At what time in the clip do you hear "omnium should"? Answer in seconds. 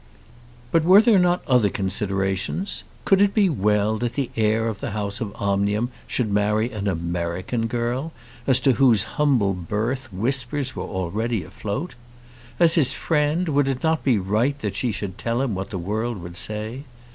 5.35-6.31